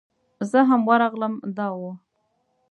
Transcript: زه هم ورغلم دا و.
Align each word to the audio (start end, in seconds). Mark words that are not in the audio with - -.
زه 0.51 0.59
هم 0.69 0.81
ورغلم 0.89 1.33
دا 1.57 1.67
و. 1.79 1.81